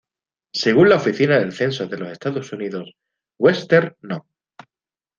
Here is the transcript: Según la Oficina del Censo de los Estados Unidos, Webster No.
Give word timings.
Según 0.55 0.89
la 0.89 0.95
Oficina 0.95 1.37
del 1.37 1.51
Censo 1.53 1.85
de 1.85 1.95
los 1.99 2.09
Estados 2.11 2.51
Unidos, 2.53 2.89
Webster 3.37 3.97
No. 4.01 4.25